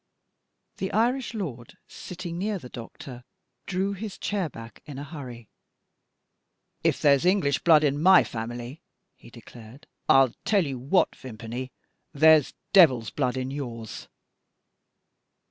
[0.77, 3.23] The Irish lord, sitting near the doctor,
[3.67, 5.47] drew his chair back in a hurry.
[6.83, 8.81] "If there's English blood in my family,"
[9.15, 11.71] he declared, "I'll tell you what, Vimpany,
[12.15, 14.07] there's devil's blood in yours!"